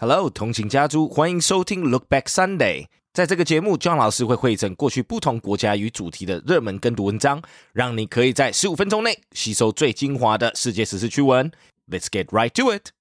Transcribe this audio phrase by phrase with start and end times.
[0.00, 2.86] Hello，通勤家族，欢迎收听 Look Back Sunday。
[3.12, 11.50] 在这个节目，John 老师会汇整过去不同国家与主题的热门跟读文章，让你可以在十五分钟内吸收最精华的世界时事趣闻。
[11.88, 12.92] Let's get right to it。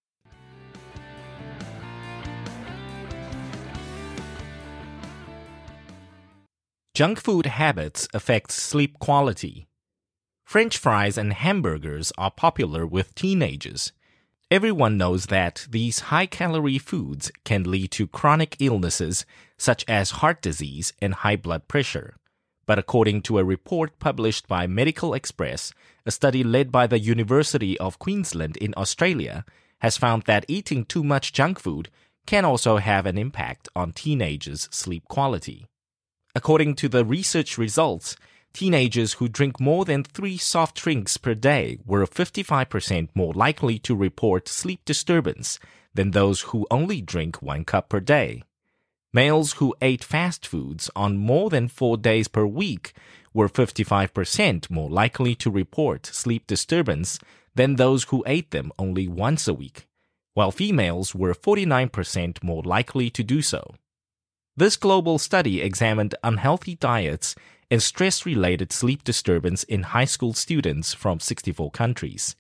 [6.96, 9.68] Junk food habits affect sleep quality.
[10.44, 13.90] French fries and hamburgers are popular with teenagers.
[14.50, 19.26] Everyone knows that these high calorie foods can lead to chronic illnesses
[19.58, 22.16] such as heart disease and high blood pressure.
[22.66, 25.74] But according to a report published by Medical Xpress,
[26.06, 29.44] a study led by the University of Queensland in Australia
[29.80, 31.90] has found that eating too much junk food
[32.26, 35.68] can also have an impact on teenagers' sleep quality.
[36.34, 38.16] According to the research results,
[38.58, 43.96] teenagers who drink more than three soft drinks per day were 55% more likely to
[43.96, 45.60] report sleep disturbance
[45.94, 48.42] than those who only drink one cup per day.
[49.14, 52.94] Males who ate fast foods on more than four days per week
[53.32, 57.20] were 55% more likely to report sleep disturbance
[57.54, 59.86] than those who ate them only once a week,
[60.34, 63.76] while females were 49% more likely to do so.
[64.56, 67.36] This global study examined unhealthy diets
[67.70, 72.36] and stress related sleep disturbance in high school students from 64 countries.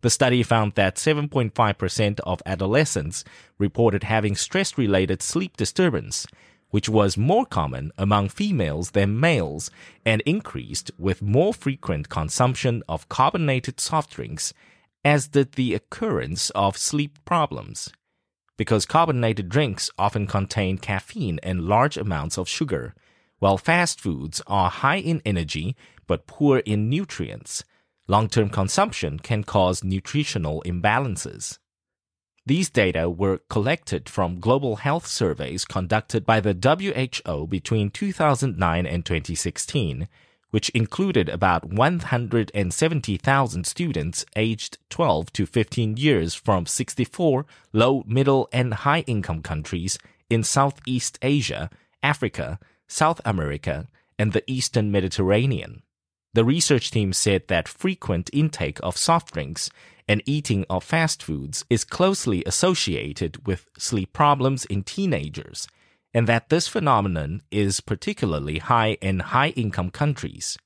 [0.00, 3.24] The study found that 7.5% of adolescents
[3.58, 6.26] reported having stress related sleep disturbance,
[6.70, 9.70] which was more common among females than males
[10.04, 14.52] and increased with more frequent consumption of carbonated soft drinks,
[15.04, 17.92] as did the occurrence of sleep problems
[18.56, 22.94] because carbonated drinks often contain caffeine and large amounts of sugar,
[23.42, 25.74] while fast foods are high in energy
[26.06, 27.64] but poor in nutrients.
[28.06, 31.58] Long term consumption can cause nutritional imbalances.
[32.46, 39.04] These data were collected from global health surveys conducted by the WHO between 2009 and
[39.04, 40.06] 2016,
[40.50, 48.72] which included about 170,000 students aged 12 to 15 years from 64 low, middle, and
[48.72, 49.98] high income countries
[50.30, 51.68] in Southeast Asia,
[52.04, 52.60] Africa,
[52.92, 53.88] South America,
[54.18, 55.82] and the Eastern Mediterranean.
[56.34, 59.70] The research team said that frequent intake of soft drinks
[60.06, 65.66] and eating of fast foods is closely associated with sleep problems in teenagers,
[66.12, 70.58] and that this phenomenon is particularly high in high income countries.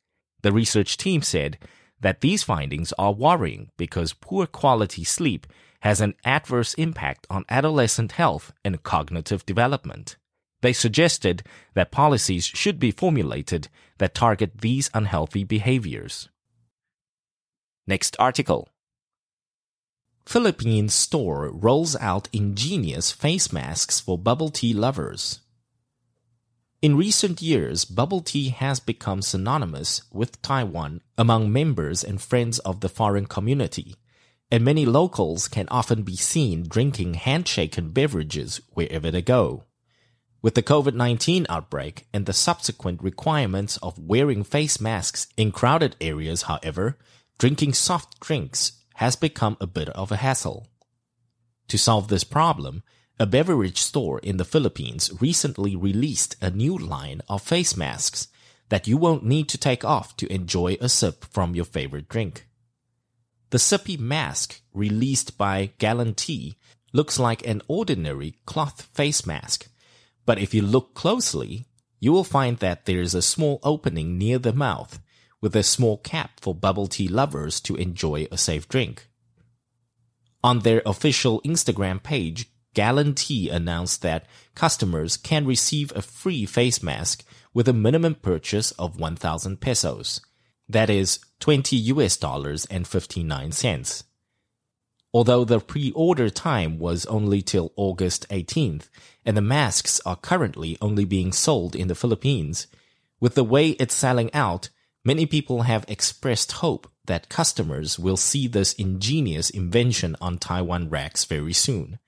[0.43, 1.59] The research team said
[2.01, 5.47] that these findings are worrying because poor quality sleep
[5.81, 10.17] has an adverse impact on adolescent health and cognitive development.
[10.63, 11.43] They suggested
[11.75, 13.69] that policies should be formulated
[13.99, 16.29] that target these unhealthy behaviors.
[17.87, 18.69] Next article.
[20.25, 25.41] Philippine store rolls out ingenious face masks for bubble tea lovers.
[26.83, 32.81] In recent years, bubble tea has become synonymous with Taiwan among members and friends of
[32.81, 33.95] the foreign community,
[34.51, 39.65] and many locals can often be seen drinking handshaken beverages wherever they go.
[40.47, 45.97] With the COVID 19 outbreak and the subsequent requirements of wearing face masks in crowded
[46.01, 46.99] areas, however,
[47.37, 50.69] drinking soft drinks has become a bit of a hassle.
[51.67, 52.85] To solve this problem,
[53.19, 58.29] a beverage store in the Philippines recently released a new line of face masks
[58.69, 62.47] that you won't need to take off to enjoy a sip from your favorite drink.
[63.51, 66.57] The sippy mask, released by Tea,
[66.93, 69.67] looks like an ordinary cloth face mask,
[70.27, 71.67] but if you look closely,
[72.01, 75.01] you will find that there is a small opening near the mouth
[75.41, 79.09] with a small cap for bubble tea lovers to enjoy a safe drink.
[80.43, 86.83] On their official Instagram page, Gallon Tea announced that customers can receive a free face
[86.83, 87.25] mask
[87.55, 90.21] with a minimum purchase of 1000 pesos.
[90.69, 94.05] That is 20 US dollars and 59 cents.
[95.17, 98.91] Although the pre-order time was only till August 18th
[99.25, 102.67] and the masks are currently only being sold in the Philippines,
[103.19, 104.69] with the way it's selling out,
[105.07, 111.25] many people have expressed hope that customers will see this ingenious invention on Taiwan racks
[111.25, 111.99] very soon.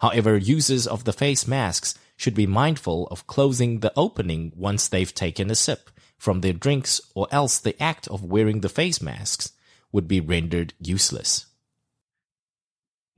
[0.00, 5.14] However, users of the face masks should be mindful of closing the opening once they've
[5.14, 9.52] taken a sip from their drinks or else the act of wearing the face masks
[9.92, 11.46] would be rendered useless.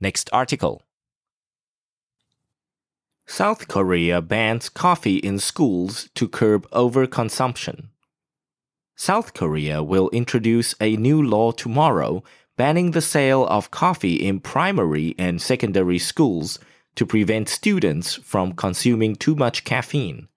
[0.01, 0.83] Next article.
[3.27, 7.89] South Korea bans coffee in schools to curb overconsumption.
[8.95, 12.23] South Korea will introduce a new law tomorrow
[12.57, 16.59] banning the sale of coffee in primary and secondary schools
[16.95, 20.27] to prevent students from consuming too much caffeine.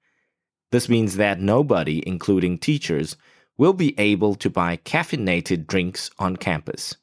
[0.71, 3.17] This means that nobody, including teachers,
[3.57, 6.97] will be able to buy caffeinated drinks on campus.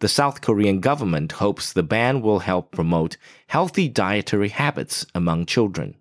[0.00, 3.18] The South Korean government hopes the ban will help promote
[3.48, 5.94] healthy dietary habits among children.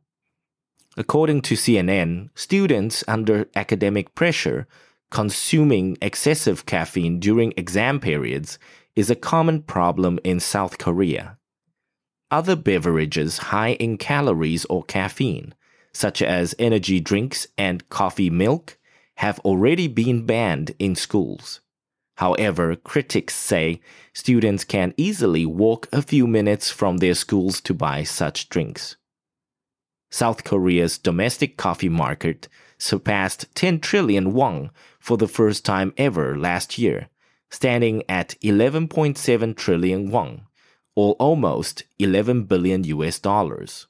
[0.96, 4.68] According to CNN, students under academic pressure
[5.12, 8.58] consuming excessive caffeine during exam periods
[8.96, 11.38] is a common problem in South Korea.
[12.32, 15.56] Other beverages high in calories or caffeine,
[15.94, 18.78] such as energy drinks and coffee milk,
[19.16, 21.60] have already been banned in schools.
[22.20, 23.80] However, critics say
[24.12, 28.98] students can easily walk a few minutes from their schools to buy such drinks.
[30.12, 36.78] South Korea's domestic coffee market surpassed 10 trillion won for the first time ever last
[36.78, 37.08] year,
[37.52, 40.42] standing at 11.7 trillion won,
[40.98, 43.88] or almost 11 billion US dollars.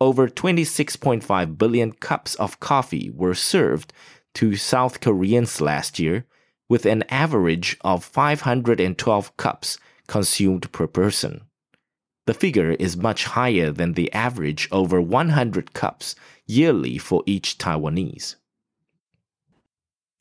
[0.00, 3.92] Over 26.5 billion cups of coffee were served
[4.34, 6.26] to South Koreans last year,
[6.71, 9.77] with an average of 512 cups
[10.07, 11.41] consumed per person.
[12.25, 16.15] The figure is much higher than the average over 100 cups
[16.45, 18.35] yearly for each Taiwanese.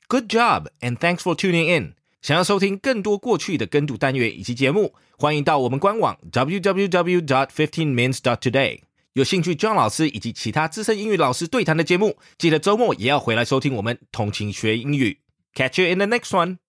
[0.09, 1.95] Good job, and thanks for tuning in.
[2.23, 8.83] 想要收听更多过去的跟读单元以及节目，欢迎到我们官网 www.dot15mins.dot.today。
[9.15, 15.19] 有兴趣 John 老师以及其他资深英语老师对谈的节目，记得周末也要回来收听我们通勤学英语。
[15.56, 16.60] Catch you in the next one.